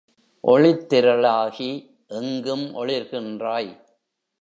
ஒளித்திரளாகி 0.43 1.69
எங்கும் 2.07 2.65
ஒளிர்கின்றாய். 2.75 3.71